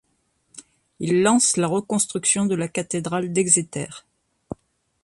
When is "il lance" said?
0.99-1.57